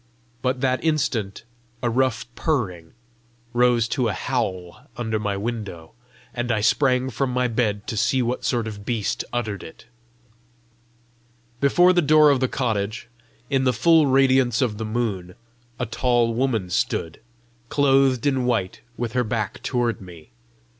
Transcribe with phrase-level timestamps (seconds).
[0.41, 1.43] But that instant
[1.83, 2.93] a rough purring
[3.53, 5.93] rose to a howl under my window,
[6.33, 9.85] and I sprang from my bed to see what sort of beast uttered it.
[11.59, 13.09] Before the door of the cottage,
[13.47, 15.35] in the full radiance of the moon,
[15.77, 17.19] a tall woman stood,
[17.69, 20.31] clothed in white, with her back toward me.